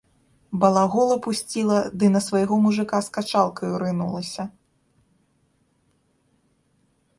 [0.61, 4.49] Балагола пусціла ды на свайго мужыка з качалкаю рынулася.